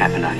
[0.00, 0.39] happened on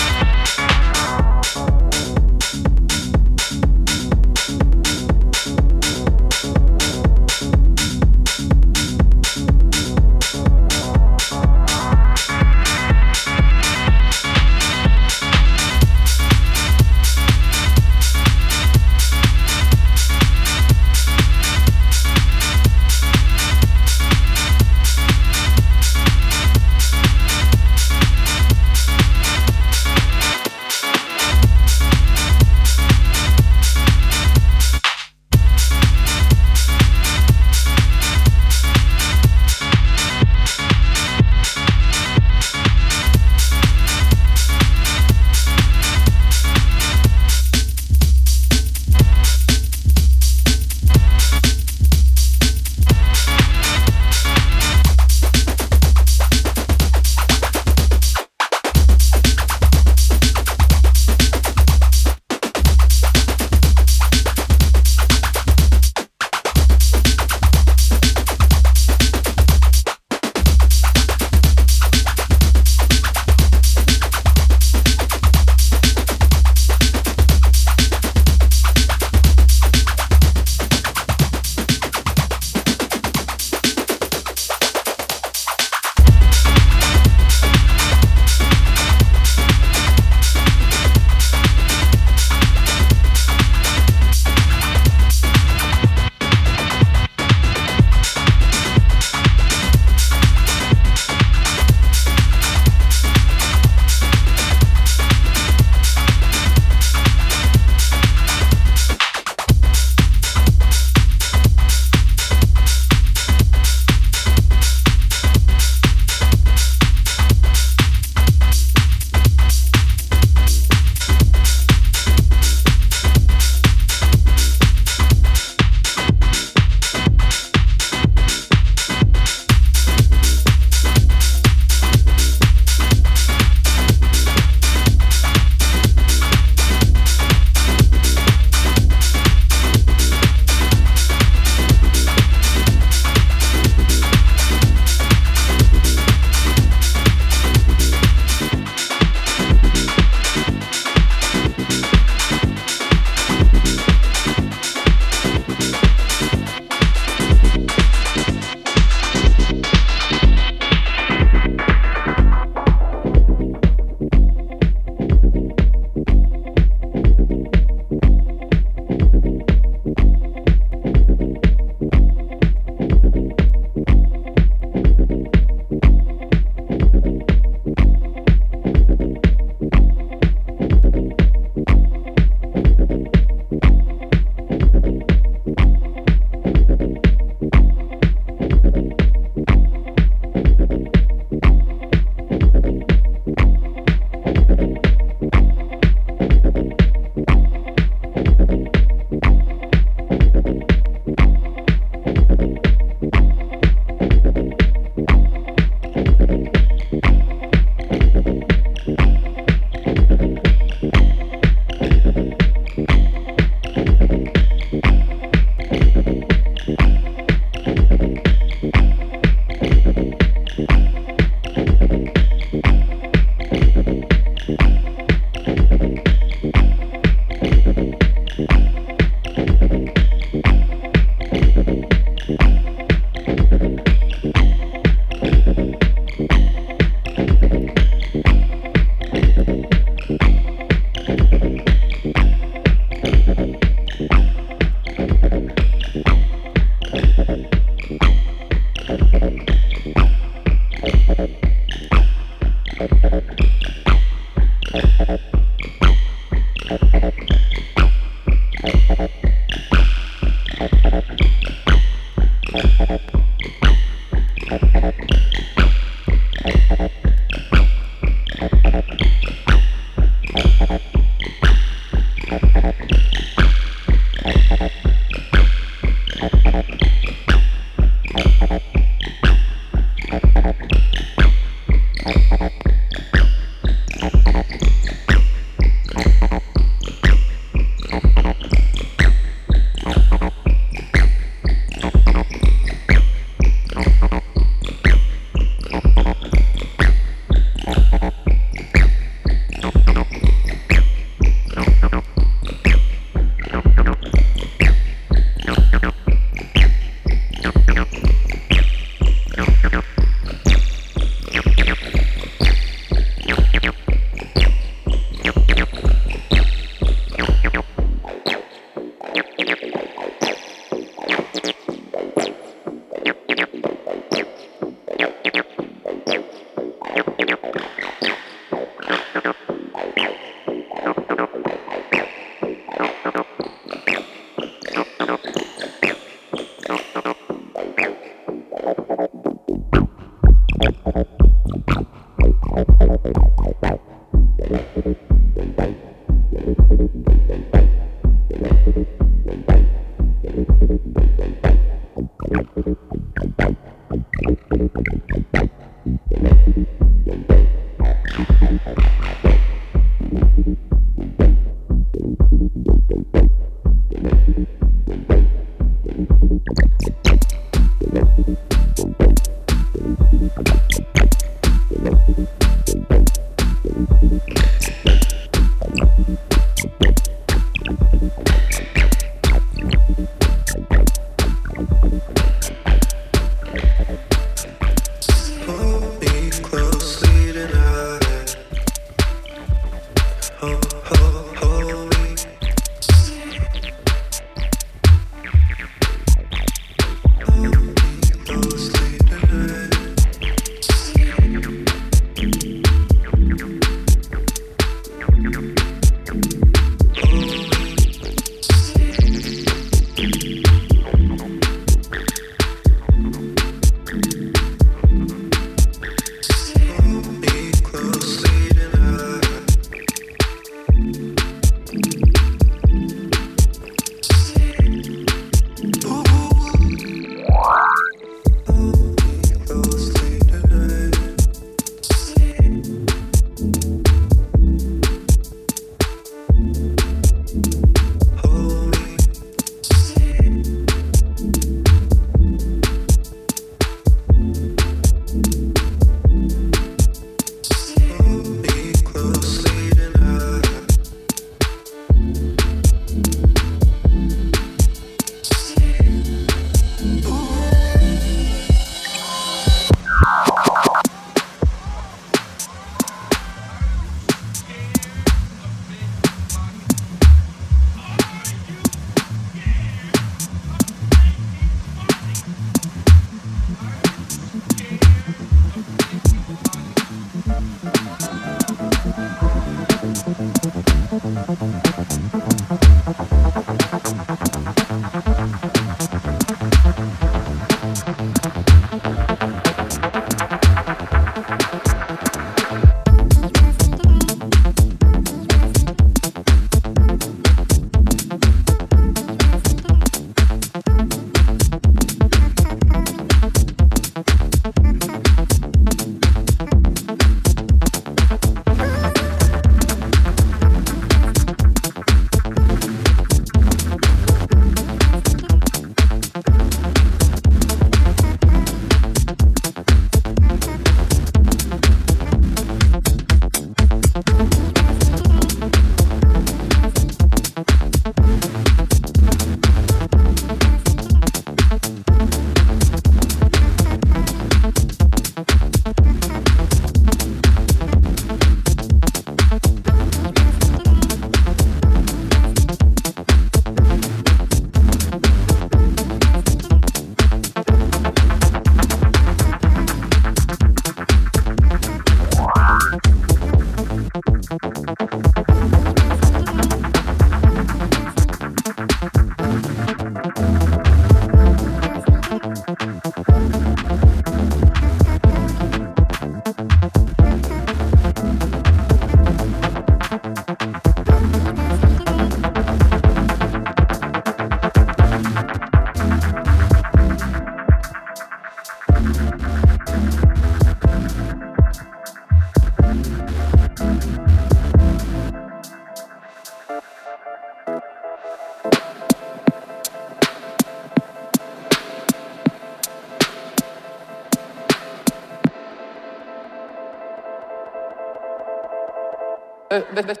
[599.51, 600.00] Uh, the, the, the